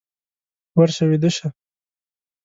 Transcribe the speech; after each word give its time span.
ورشه 0.77 1.03
ويده 1.09 1.29
شه! 1.35 1.47